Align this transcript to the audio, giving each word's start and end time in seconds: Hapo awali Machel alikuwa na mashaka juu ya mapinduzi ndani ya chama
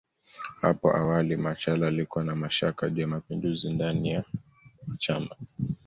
Hapo 0.61 0.93
awali 0.97 1.37
Machel 1.37 1.83
alikuwa 1.83 2.23
na 2.23 2.35
mashaka 2.35 2.89
juu 2.89 3.01
ya 3.01 3.07
mapinduzi 3.07 3.69
ndani 3.73 4.09
ya 4.09 4.23
chama 4.97 5.35